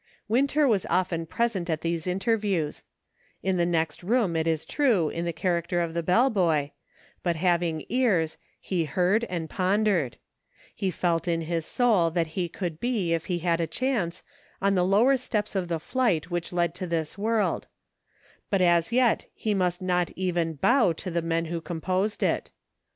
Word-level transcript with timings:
Winter 0.27 0.67
was 0.67 0.87
often 0.87 1.27
present 1.27 1.69
at 1.69 1.81
these 1.81 2.07
interviews; 2.07 2.81
in 3.43 3.57
the 3.57 3.67
next 3.67 4.01
room, 4.01 4.35
it 4.35 4.47
is 4.47 4.65
true, 4.65 5.09
in 5.09 5.25
the 5.25 5.31
character 5.31 5.79
of 5.79 5.93
the 5.93 6.01
bell 6.01 6.31
boy; 6.31 6.71
but 7.21 7.35
having 7.35 7.85
ears, 7.87 8.37
he 8.59 8.85
heard, 8.85 9.25
and 9.25 9.47
pondered; 9.47 10.17
he 10.73 10.89
felt 10.89 11.27
in 11.27 11.41
his 11.41 11.67
soul 11.67 12.09
that 12.09 12.29
he 12.33 12.49
could 12.49 12.79
be, 12.79 13.13
if 13.13 13.25
he 13.25 13.37
had 13.45 13.61
a 13.61 13.67
chance, 13.67 14.23
on 14.59 14.73
the 14.73 14.81
lower 14.83 15.15
steps 15.17 15.53
of 15.55 15.67
the 15.67 15.79
flight 15.79 16.31
which 16.31 16.51
led 16.51 16.73
to 16.73 16.87
this 16.87 17.15
world; 17.15 17.67
but 18.49 18.59
as 18.59 18.91
yet 18.91 19.27
he 19.35 19.53
must 19.53 19.83
not 19.83 20.09
even 20.15 20.53
bow 20.55 20.91
to 20.93 21.11
the 21.11 21.21
men 21.21 21.45
who 21.45 21.61
composed 21.61 22.23
it. 22.23 22.49